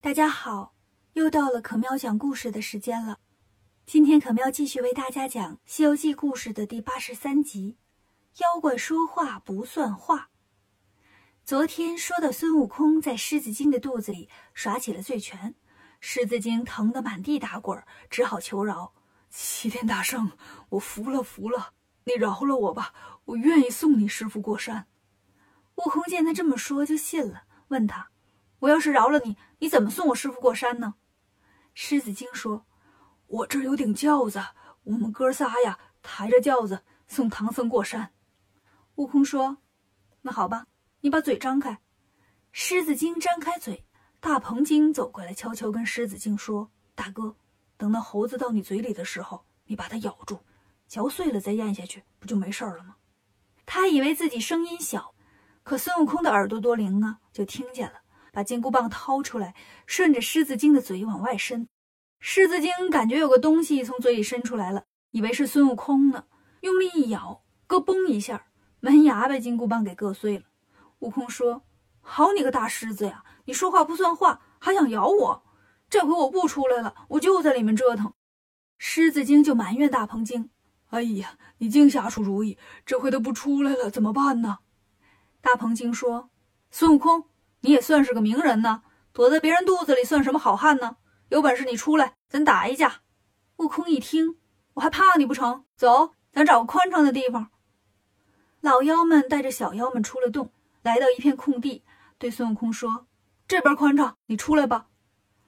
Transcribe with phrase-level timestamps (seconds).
[0.00, 0.74] 大家好，
[1.14, 3.18] 又到了可喵讲故事的时间了。
[3.84, 7.76] 今天可喵继续为大家讲《西游记》故事的第八十三集：
[8.36, 10.30] 妖怪说话不算话。
[11.44, 15.56] 昨天说到孙悟空在狮子精的肚子里耍起了醉拳，
[15.98, 18.94] 狮子精疼得满地打滚，只好求饶
[19.28, 20.30] ：“齐天大圣，
[20.68, 21.72] 我服了，服了，
[22.04, 22.94] 你饶了我吧，
[23.24, 24.86] 我愿意送你师傅过山。”
[25.74, 28.10] 悟空见他这么说，就信了，问他。
[28.60, 30.94] 我要是饶了你，你怎么送我师傅过山呢？
[31.74, 32.66] 狮子精说
[33.28, 34.42] ：“我这有顶轿子，
[34.82, 38.12] 我们哥仨呀，抬着轿子送唐僧过山。”
[38.96, 39.58] 悟空说
[40.22, 40.66] ：“那好吧，
[41.00, 41.78] 你把嘴张开。”
[42.50, 43.84] 狮子精张开嘴，
[44.18, 47.36] 大鹏精走过来，悄悄跟狮子精说：“大哥，
[47.76, 50.40] 等那猴子到你嘴里的时候，你把它咬住，
[50.88, 52.96] 嚼碎了再咽下去，不就没事了吗？”
[53.64, 55.14] 他以为自己声音小，
[55.62, 58.00] 可孙悟空的耳朵多灵啊，就听见了。
[58.38, 61.66] 把金箍棒掏出来，顺着狮子精的嘴往外伸。
[62.20, 66.26] 狮子精感觉有个东西从嘴里伸出来了，以为是孙悟空呢，
[66.60, 68.46] 用力一咬，咯嘣一下，
[68.78, 70.44] 门牙被金箍棒给硌碎了。
[71.00, 71.64] 悟空说
[72.00, 75.42] ：“好你个大狮子呀，你说话不算话，还想咬我！
[75.90, 78.12] 这回我不出来了，我就在里面折腾。”
[78.78, 80.50] 狮子精就埋怨大鹏精
[80.90, 84.58] ：“哎呀，你净瞎出主意，这回都不出来了怎么办呢？”
[85.42, 86.30] 大鹏精说
[86.70, 87.24] ：“孙悟空。”
[87.60, 90.96] 你也算是个名人呢，躲在别人肚子里算什么好汉呢？
[91.28, 93.02] 有本事你出来，咱打一架。
[93.56, 94.38] 悟空一听，
[94.74, 95.64] 我还怕你不成？
[95.76, 97.50] 走，咱找个宽敞的地方。
[98.60, 101.84] 老妖们带着小妖们出了洞，来到一片空地，
[102.18, 103.06] 对孙悟空说
[103.46, 104.86] ：“这边宽敞，你出来吧。”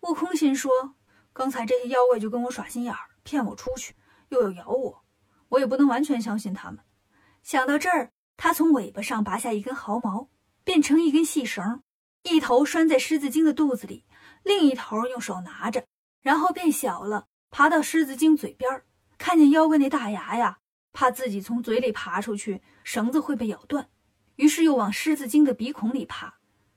[0.02, 0.96] 悟空心说
[1.32, 3.94] ：“刚才这些妖怪就跟我耍心眼儿，骗我出去，
[4.28, 5.04] 又要咬我，
[5.50, 6.80] 我也不能完全相信他们。”
[7.42, 10.28] 想到这儿，他从尾巴上拔下一根毫毛，
[10.62, 11.82] 变成一根细绳。
[12.22, 14.04] 一头拴在狮子精的肚子里，
[14.42, 15.86] 另一头用手拿着，
[16.20, 18.82] 然后变小了，爬到狮子精嘴边
[19.16, 20.58] 看见妖怪那大牙呀，
[20.92, 23.88] 怕自己从嘴里爬出去，绳子会被咬断，
[24.36, 26.34] 于是又往狮子精的鼻孔里爬。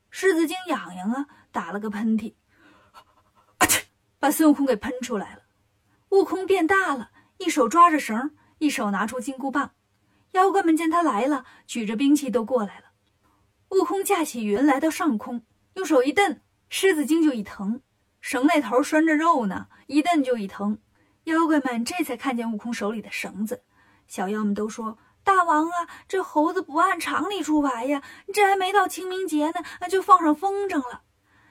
[0.09, 2.35] 狮子精痒痒啊，打了个喷嚏，
[4.19, 5.41] 把孙悟空给喷出来了。
[6.09, 9.71] 悟空变大了，一手抓着绳，一手拿出金箍棒。
[10.31, 12.92] 妖怪们见他来了，举着兵器都过来了。
[13.73, 16.39] 悟空驾起云来到上空，用手一蹬，
[16.69, 17.81] 狮子精就一疼，
[18.21, 20.77] 绳那头拴着肉呢，一蹬就一疼。
[21.23, 23.63] 妖怪们这才看见悟空手里的绳子，
[24.07, 31.01] 小妖们都说：“大王啊，这猴子不按常理出牌呀，这还没到清明节呢，就放上风筝了。”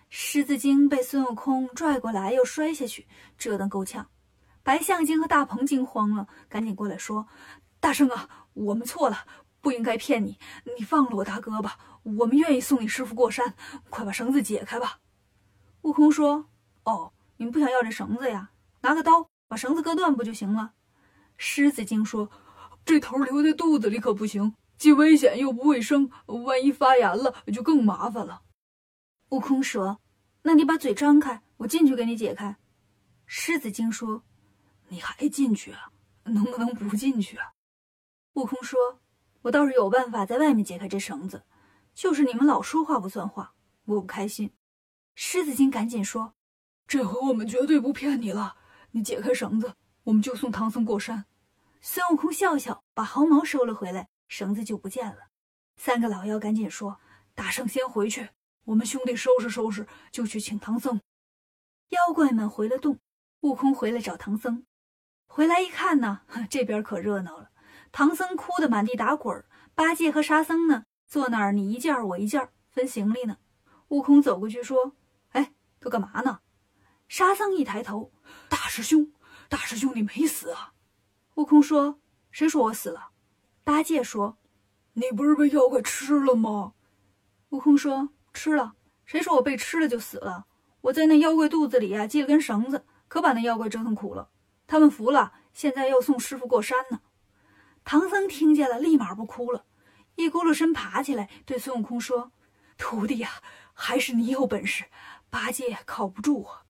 [0.09, 4.07] 狮子精被孙悟空拽过来又摔下去，折腾够呛。
[4.63, 7.27] 白象精和大鹏精慌了，赶紧过来说
[7.81, 9.25] ：“大圣啊，我们错了。”
[9.63, 10.39] 不应该骗你，
[10.77, 13.55] 你放了我大哥吧，我们愿意送你师傅过山，
[13.89, 14.99] 快把绳子解开吧。
[15.83, 16.47] 悟空说
[16.85, 18.51] ：“哦，你们不想要这绳子呀？
[18.81, 20.75] 拿个刀把绳子割断不就行了？”
[21.39, 22.29] 狮子精说
[22.85, 28.43] ：“这头留在肚子里可不行，既危险又不卫生，万一发炎了就更麻烦了。”
[29.31, 30.01] 悟空说
[30.43, 32.57] ：“那你把嘴张开，我进去给你解开。”
[33.27, 34.25] 狮子精说
[34.91, 35.93] ：“你还进去啊？
[36.25, 37.53] 能不能不进去啊？”
[38.35, 38.99] 悟空说。
[39.43, 41.45] 我倒是有办法在外面解开这绳子，
[41.95, 43.55] 就是你们老说话不算话，
[43.85, 44.53] 我不开心。
[45.15, 46.35] 狮子精赶紧说
[46.87, 48.57] ：“这回我们绝对不骗你了，
[48.93, 51.27] 你解开绳子，我们就送唐僧过山。”
[51.81, 55.29] 孙悟空笑笑，把毫毛收了回来，绳子就不见了。
[55.77, 57.01] 三个老妖赶紧说
[57.35, 58.31] ：“大圣先回去，
[58.67, 61.01] 我们兄弟收拾收拾就去请唐僧。”
[61.91, 63.01] 妖怪们回了洞，
[63.41, 64.65] 悟空回来找唐僧，
[65.27, 67.51] 回来一看呢， 这边可热闹了。
[67.93, 69.45] 唐僧哭得满地打滚，
[69.75, 73.37] 八戒和沙僧呢，坐那儿你一件我一件分行李呢。
[73.89, 74.95] 悟空走过去说
[75.33, 76.41] ：“哎，都干嘛呢？”
[77.07, 78.11] 沙僧一抬头
[78.49, 79.13] ：“大师兄，
[79.51, 80.73] 大师兄，你没死啊？”
[81.37, 82.01] 悟空说
[82.33, 83.11] ：“谁说我死了？”
[83.63, 84.39] 八戒说
[84.95, 86.73] ：“你不是被妖怪吃了吗？”
[87.51, 88.73] 悟空说：“吃了？
[89.05, 90.47] 谁说我被吃了就死了？
[90.81, 94.31] 我在那妖怪肚子里啊，系了根绳子，可把那妖怪折腾苦了。
[94.67, 97.03] 他们服了，现在要送师傅过山呢。”
[97.85, 99.65] 唐僧听见了，立马不哭了，
[100.15, 102.33] 一咕噜身爬起来，对孙悟空说
[102.79, 103.31] ：“徒弟呀，
[103.73, 104.85] 还是你有本事，
[105.31, 106.63] 八戒靠不住啊！”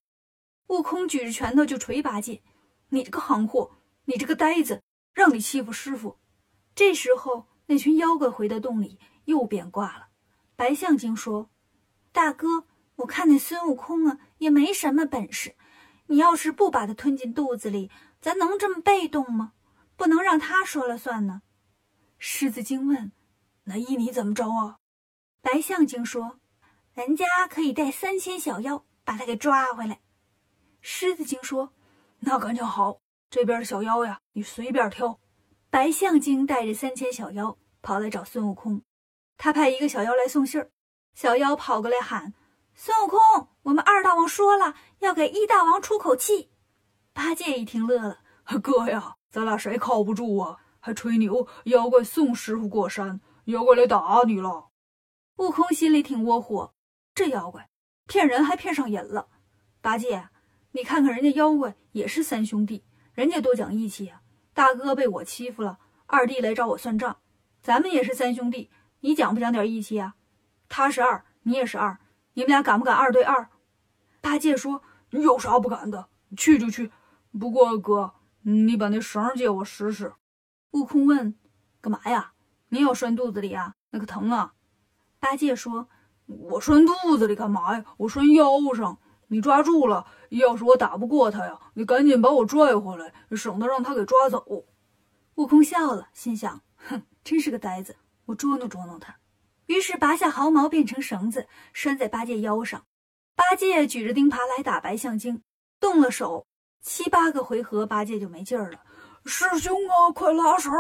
[0.69, 2.43] 悟空举着拳头就捶八戒
[2.89, 3.73] ：“你这个行货，
[4.07, 4.83] 你这个呆子，
[5.13, 6.19] 让你欺负师傅！”
[6.75, 10.09] 这时候，那群妖怪回到洞里，又变卦了。
[10.57, 11.51] 白象精说
[12.11, 12.65] ：“大哥，
[12.97, 15.55] 我看那孙悟空啊，也没什么本事，
[16.07, 19.53] 你要是不把他吞进肚子里，咱能这么被动吗？”
[19.97, 21.43] 不能让他说了算呢。
[22.19, 23.13] 狮子精问
[23.65, 24.79] ：“那依你怎么着啊？”
[25.43, 26.39] 白象精说
[26.95, 30.01] ：“人家可以带三千小妖，把他给抓回来。
[30.81, 31.73] 狮子精说
[32.21, 33.01] ：“那感情好，
[33.31, 35.19] 这边小妖呀，你随便挑。”
[35.71, 38.83] 白象精带着三千小妖跑来找孙悟空，
[39.39, 40.71] 他派一个小妖来送信儿。
[41.15, 42.35] 小妖跑过来喊
[42.75, 43.19] ：“孙悟空，
[43.63, 46.51] 我们二大王说了，要给一大王出口气。”
[47.15, 48.21] 八戒一听乐了
[48.63, 50.59] ：“哥呀，咱俩谁靠不住啊？
[50.79, 54.69] 还吹牛，妖怪送师傅过山，妖怪来打你了。”
[55.39, 56.75] 悟空心里挺窝火，
[57.15, 57.71] 这妖怪
[58.07, 59.29] 骗人还骗上瘾了。
[59.81, 60.29] 八戒，
[60.73, 62.85] 你看看人家妖怪也是三兄弟，
[63.15, 64.21] 人家多讲义气啊。
[64.53, 67.17] 大哥被我欺负了，二弟来找我算账。
[67.63, 68.71] 咱们也是三兄弟，
[69.01, 70.15] 你讲不讲点义气啊？
[70.69, 71.99] 他是二，你也是二，
[72.35, 73.49] 你们俩敢不敢二对二？
[74.21, 76.09] 八戒说：“有啥不敢的？
[76.37, 76.93] 去就去。
[77.39, 80.13] 不过哥，你把那绳借我使使。”
[80.73, 81.35] 悟空问
[81.81, 82.33] ：“干嘛呀？
[82.69, 83.75] 你要拴肚子里啊？
[83.91, 84.55] 那个疼啊？”
[85.21, 85.89] 八戒说
[86.27, 87.85] ：“我拴肚子里干嘛呀？
[87.99, 88.99] 我拴腰上。”
[89.29, 94.67] 你抓住了，要是我打不过他呀，你赶紧把我拽回来，省得让他给抓走。
[95.37, 97.97] 悟空笑了，心想：哼，真是个呆子，
[98.27, 99.17] 我捉弄捉弄他。
[99.65, 102.85] 于是拔下毫毛变成绳子，拴在八戒腰上。
[103.35, 105.43] 八戒举着钉耙来打白象精，
[105.81, 106.47] 动了手，
[106.83, 108.81] 七八个回合，八戒就没劲儿了。
[109.25, 110.73] 师兄啊，快拉绳！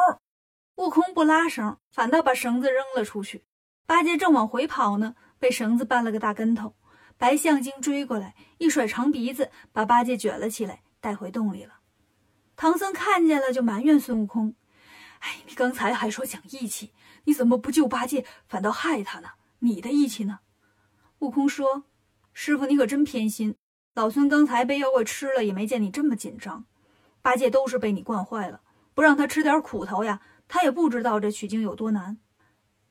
[0.75, 3.45] 悟空不拉绳，反倒把绳子扔了出去。
[3.87, 6.75] 八戒正往回跑呢，被绳子绊了个大跟头。
[7.17, 11.75] 白象精追过来，一甩长鼻子，把八戒卷了起来，带回洞里了。
[12.57, 14.57] 唐僧看见了，就埋怨孙悟空
[15.21, 16.93] ：“哎，你刚才还说讲义气，
[17.25, 19.29] 你怎么不救八戒，反倒害他呢？
[19.61, 20.41] 你的义气呢？”
[21.21, 21.85] 悟空说
[22.35, 23.55] ：“师傅，你可真偏心。
[23.95, 26.65] 老孙刚才被妖怪吃了，也没见你这么紧张。
[27.21, 28.63] 八戒都是被你惯坏了，
[28.95, 32.19] 不让他吃点苦头呀，他也不知道这取经有多难。”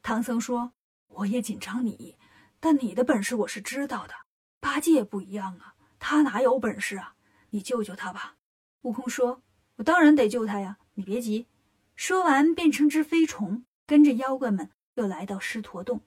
[0.04, 0.74] 唐僧说
[1.10, 2.18] ：“我也紧张你。”
[2.64, 4.14] 但你的本事我是知道的，
[4.60, 7.16] 八戒不一样啊，他哪有本事啊？
[7.50, 8.36] 你救救他吧。
[8.84, 9.42] 悟空说
[9.78, 11.48] ：“我当然得救他呀，你别急。”
[11.96, 16.02] 说完，变成只飞虫，跟着妖怪们又来到狮驼洞。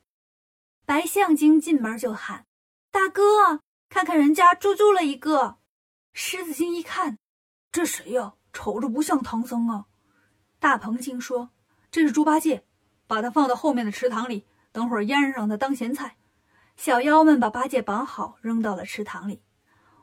[0.87, 2.47] 白象精进门就喊
[2.93, 3.61] ：“大哥，
[3.95, 5.59] 看看人家猪猪了一个。”
[6.13, 7.17] 狮子精一看，
[7.71, 8.35] 这谁呀？
[8.53, 9.87] 瞅着不像唐僧啊。
[10.59, 11.51] 大鹏精说
[11.93, 12.65] ：“这是猪八戒，
[13.07, 16.17] 把他放到后面的池塘里，等会儿腌上他当咸菜。”
[16.77, 19.45] 小妖们把八戒绑好，扔到了池塘里。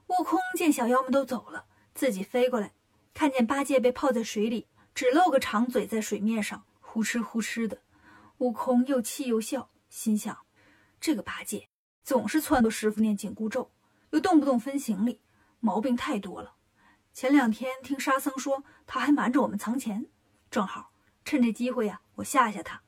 [0.07, 2.71] 悟空见小妖们都走了，自己飞过来，
[3.13, 7.81] 看见八戒被泡在水里，只露个长嘴在水面上呼哧呼哧的。
[8.37, 10.37] 悟空又气又笑，心想：
[11.01, 11.67] 这个八戒
[12.05, 13.69] 总是撺掇师傅念紧箍咒，
[14.11, 15.19] 又动不动分行李，
[15.59, 16.53] 毛病太多了。
[17.11, 20.05] 前两天听沙僧说他还瞒着我们藏钱，
[20.49, 20.91] 正好
[21.25, 22.81] 趁这机会呀，我吓吓他。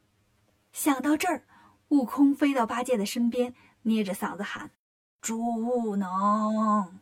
[0.72, 1.46] 想到这儿，
[1.90, 3.54] 悟空飞到八戒的身边。
[3.86, 4.72] 捏着嗓子喊
[5.20, 7.02] ：“猪悟能！”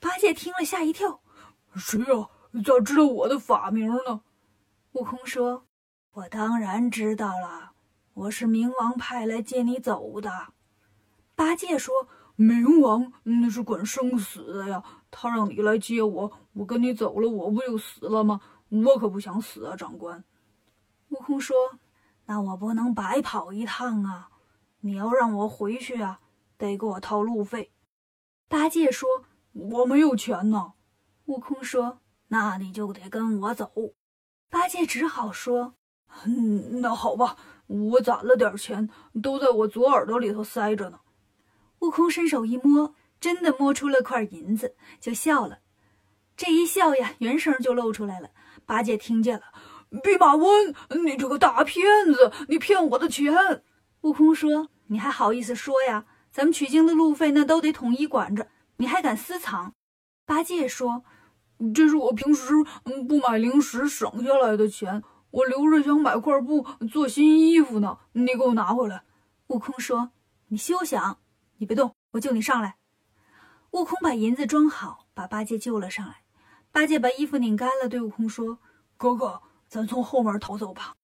[0.00, 1.20] 八戒听了吓一跳
[1.76, 2.30] ：“谁呀？
[2.64, 4.22] 咋知道我的法名呢？”
[4.92, 5.66] 悟空说
[6.12, 7.72] ：“我当然知道了，
[8.14, 10.54] 我是冥王派来接你走的。”
[11.36, 12.08] 八戒说
[12.38, 14.80] ：“冥王那是管生死的呀，
[15.10, 18.40] 他让你来接我，我跟你走了，我不就死了吗？
[18.68, 20.22] 我可不想死啊，长官。”
[21.10, 21.56] 悟空说
[22.26, 24.28] ：“那我不能白跑一趟啊。”
[24.80, 26.20] 你要让我回去啊，
[26.56, 27.72] 得给我掏路费。
[28.48, 29.08] 八戒说
[29.52, 30.74] ：“我没有钱呢。”
[31.26, 31.98] 悟空说
[32.28, 33.72] ：“那你就得跟我走。”
[34.48, 35.74] 八戒只好说
[36.24, 37.36] ：“嗯，那好吧，
[37.66, 38.88] 我攒了点钱，
[39.20, 41.00] 都在我左耳朵里头塞着呢。”
[41.80, 45.58] 悟空伸手一摸，真的摸出了块银子，就笑了。
[46.36, 48.30] 这一笑呀，原声就露出来了。
[48.66, 49.44] 八戒听见了
[50.02, 53.62] ：“弼马温，你这个大骗子，你骗我的钱！”
[54.02, 56.04] 悟空说：“你还好意思说呀？
[56.30, 59.72] 咱们取经的路费那都得统一管着，你还敢私藏？”
[60.26, 61.02] 八戒说
[61.74, 62.52] ：“这是我平时
[63.08, 67.98] 不买零食省下来的钱，我留着想买块布做新衣服呢。
[68.12, 69.02] 你给我拿回来。”
[69.48, 70.10] 悟空说
[70.48, 71.18] ：“你休想！
[71.58, 72.76] 你别动，我救你上来。”
[73.72, 76.22] 悟空把银子装好，把八戒救了上来。
[76.72, 78.58] 八戒把衣服拧干了，对悟空说
[78.96, 80.94] ：“哥哥，咱从后门逃走吧。”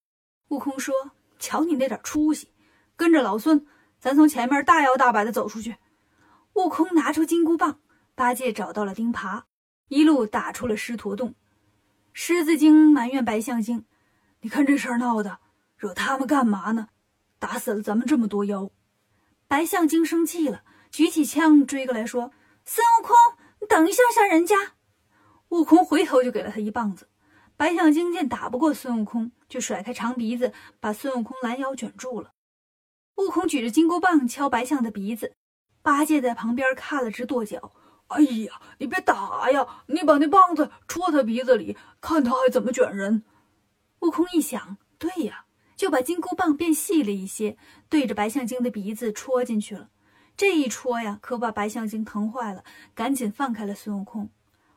[0.48, 0.94] 悟空说
[1.38, 2.52] ：“瞧你那点出息！”
[2.96, 3.66] 跟着老孙，
[3.98, 5.76] 咱从前面大摇大摆的走出去。
[6.54, 7.80] 悟空拿出金箍棒，
[8.14, 9.42] 八戒找到了钉耙，
[9.88, 11.34] 一路打出了狮驼洞。
[12.12, 13.84] 狮子精埋怨白象精
[14.40, 15.40] ：“你看这事儿闹的，
[15.76, 16.88] 惹他们干嘛呢？
[17.38, 18.70] 打死了咱们这么多妖。”
[19.54, 22.32] 白象精生气了，举起枪追过来，说
[22.66, 23.14] ：“孙悟空，
[23.60, 24.56] 你等一下下人家。”
[25.50, 27.08] 悟空回头就给了他一棒子。
[27.56, 32.32] 白象精见打不过孙悟空，就甩开长鼻子，把孙悟空拦腰卷住了。
[33.14, 35.36] 悟空举着金箍棒敲白象的鼻子，
[35.82, 37.72] 八戒在旁边看了直跺脚。
[38.08, 39.84] 哎呀，你别打呀！
[39.86, 43.22] 你把那棒子戳他鼻子里，看他还怎么卷人。
[44.00, 45.43] 悟空一想，对呀，
[45.76, 47.56] 就把金箍棒变细了一些，
[47.88, 49.90] 对着白象精的鼻子戳进去了。
[50.36, 52.64] 这一戳呀，可把白象精疼坏了，
[52.94, 54.30] 赶紧放开了孙悟空。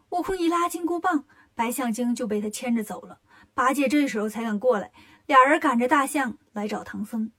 [0.10, 1.26] 悟空一拉金箍棒，
[1.56, 3.20] 白象精就被他牵着走了。
[3.54, 4.92] 八戒这时候才敢过来，
[5.26, 7.32] 俩人赶着大象来找唐僧。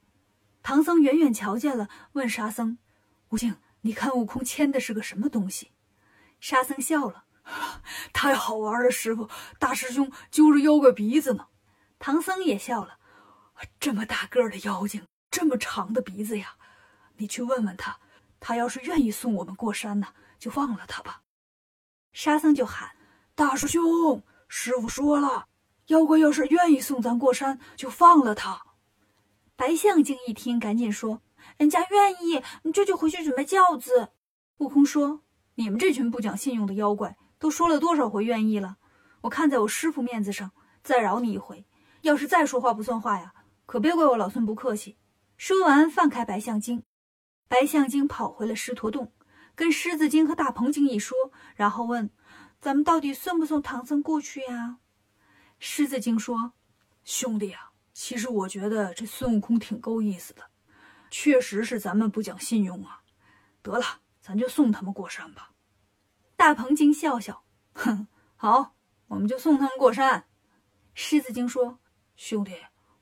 [0.62, 2.79] 唐僧远远瞧见了，问沙僧
[3.31, 5.71] ：“悟净，你看悟空牵的是个什么东西？”
[6.41, 7.25] 沙僧笑了
[8.12, 9.29] ：“太好玩了，师傅，
[9.61, 11.47] 大师兄揪着妖怪鼻子呢。”
[12.00, 12.98] 唐僧也笑了
[13.81, 16.57] ：“这么大个的妖精，这么长的鼻子呀！
[17.17, 17.99] 你去问问他，
[18.38, 21.23] 他要是愿意送我们过山呢，就放了他吧。”
[22.12, 22.91] 沙僧就喊
[23.35, 25.47] ：“大师兄，师傅说了，
[25.87, 28.62] 妖怪要是愿意送咱过山，就放了他。”
[29.57, 31.21] 白象精一听，赶紧说
[31.59, 34.11] ：“人家愿意，你这就回去准备轿子。”
[34.59, 35.23] 悟空说。
[35.61, 38.77] 你们这群不讲信用的妖怪，都说了多少回愿意了？
[39.23, 40.53] 我看在我师傅面子上，
[40.85, 41.67] 再饶你一回。
[42.03, 43.35] 要是再说话不算话呀，
[43.68, 44.96] 可别怪我老孙不客气。
[45.37, 46.82] 说完，放开白象精。
[47.48, 49.12] 白象精跑回了狮驼洞，
[49.54, 51.14] 跟狮子精和大鹏精一说，
[51.54, 52.10] 然后问
[52.62, 54.78] ：“咱们到底送不送唐僧过去呀？”
[55.60, 56.54] 狮子精说
[57.04, 60.44] ：“兄弟啊，其实我觉得这孙悟空挺够意思的，
[61.10, 63.02] 确实是咱们不讲信用啊。
[63.60, 63.84] 得了。”
[64.22, 65.52] 咱就送他们过山吧。
[66.37, 67.44] 大鹏精笑笑，
[67.75, 68.75] 哼，好，
[69.08, 70.26] 我们就送他们过山。
[70.94, 71.78] 狮子精说
[72.16, 72.52] ：“兄弟，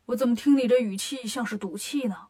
[0.07, 2.29] 我怎么听你这语气像是赌气呢？”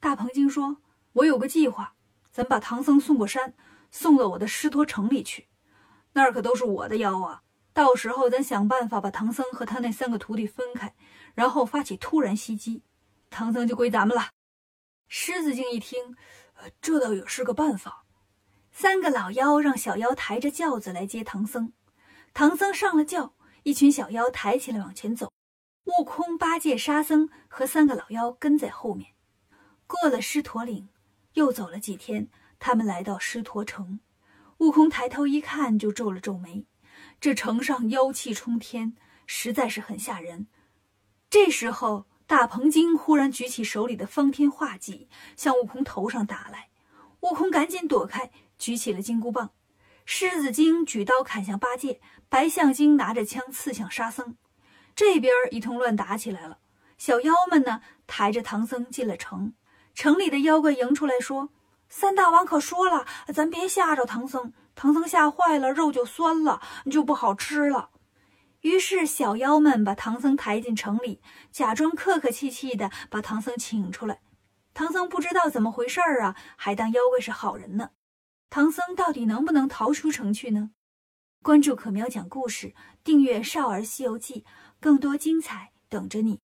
[0.00, 0.78] 大鹏精说
[1.14, 1.94] ：“我有个计划，
[2.32, 3.54] 咱把唐僧送过山，
[3.90, 5.48] 送到我的狮驼城里去，
[6.12, 7.42] 那儿可都是我的妖啊。
[7.72, 10.94] 到时候咱想办法把唐僧和他那三个徒弟分开，
[11.34, 12.82] 然后发起突然袭击，
[13.30, 14.30] 唐僧就归咱们了。”
[15.08, 16.16] 狮子精一听，
[16.80, 18.04] 这倒也是个办法。
[18.70, 21.72] 三个老妖让小妖抬着轿子来接唐僧，
[22.32, 25.32] 唐僧上了轿，一群小妖抬起来往前走，
[25.84, 29.12] 悟空、八戒、沙僧和三个老妖跟在后面。
[29.86, 30.88] 过了狮驼岭，
[31.34, 34.00] 又走了几天，他们来到狮驼城。
[34.58, 36.64] 悟空抬头一看，就皱了皱眉，
[37.20, 40.46] 这城上妖气冲天，实在是很吓人。
[41.28, 46.70] 这时候，大鹏精忽然举起手里的方天画戟，向悟空头上打来，
[47.20, 48.30] 悟空赶紧躲开。
[48.56, 49.50] 举起了金箍棒，
[50.06, 52.00] 狮子精举刀砍向八戒，
[52.30, 54.36] 白象精拿着枪刺向沙僧，
[54.94, 56.58] 这边一通乱打起来了。
[56.98, 59.54] 小妖们呢，抬着唐僧进了城，
[59.94, 61.50] 城里的妖怪迎出来说
[61.90, 66.60] ：“三大王可说了，咱别吓着唐僧，唐僧吓坏了，肉就酸了，
[66.90, 67.90] 就不好吃了。”
[68.62, 71.20] 于是小妖们把唐僧抬进城里，
[71.50, 74.20] 假装客客气气的把唐僧请出来。
[74.72, 77.90] 唐僧不知道怎么回事儿啊，还当妖怪是好人呢。
[78.48, 80.70] 唐僧到底能不能逃出城去呢？
[81.42, 82.74] 关注可喵讲故事，
[83.04, 84.40] 订阅《少儿西游记》，
[84.84, 86.43] 更多精彩等着你。